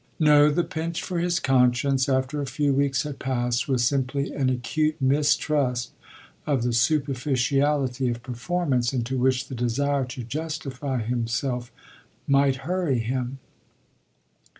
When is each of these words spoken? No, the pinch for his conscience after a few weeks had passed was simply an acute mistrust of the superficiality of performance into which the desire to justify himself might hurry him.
No, 0.17 0.49
the 0.49 0.63
pinch 0.63 1.03
for 1.03 1.19
his 1.19 1.39
conscience 1.39 2.09
after 2.09 2.41
a 2.41 2.47
few 2.47 2.73
weeks 2.73 3.03
had 3.03 3.19
passed 3.19 3.67
was 3.67 3.83
simply 3.85 4.33
an 4.33 4.49
acute 4.49 4.99
mistrust 4.99 5.91
of 6.47 6.63
the 6.63 6.73
superficiality 6.73 8.09
of 8.09 8.23
performance 8.23 8.93
into 8.93 9.15
which 9.19 9.47
the 9.47 9.53
desire 9.53 10.05
to 10.05 10.23
justify 10.23 11.03
himself 11.03 11.71
might 12.25 12.55
hurry 12.65 12.97
him. 12.97 13.37